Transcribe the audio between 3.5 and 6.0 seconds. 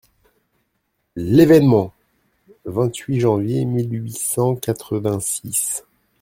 mille huit cent quatre-vingt-six.